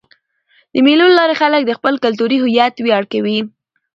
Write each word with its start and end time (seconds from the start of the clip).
د 0.73 0.75
مېلو 0.85 1.07
له 1.11 1.15
لاري 1.19 1.35
خلک 1.41 1.61
د 1.65 1.71
خپل 1.77 1.93
کلتوري 2.03 2.37
هویت 2.43 2.75
ویاړ 2.79 3.03
کوي. 3.13 3.39